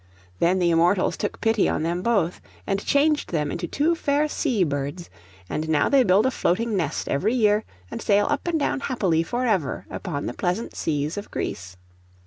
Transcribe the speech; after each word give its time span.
Then 0.39 0.57
the 0.57 0.71
Immortals 0.71 1.15
took 1.15 1.39
pity 1.41 1.69
on 1.69 1.83
them 1.83 2.01
both, 2.01 2.41
and 2.65 2.83
changed 2.83 3.31
them 3.31 3.51
into 3.51 3.67
two 3.67 3.93
fair 3.93 4.27
sea 4.27 4.63
birds; 4.63 5.11
and 5.47 5.69
now 5.69 5.89
they 5.89 6.01
build 6.01 6.25
a 6.25 6.31
floating 6.31 6.75
nest 6.75 7.07
every 7.07 7.35
year, 7.35 7.63
and 7.91 8.01
sail 8.01 8.25
up 8.27 8.47
and 8.47 8.59
down 8.59 8.79
happily 8.79 9.21
for 9.21 9.45
ever 9.45 9.85
upon 9.91 10.25
the 10.25 10.33
pleasant 10.33 10.75
seas 10.75 11.17
of 11.17 11.29
Greece. 11.29 11.77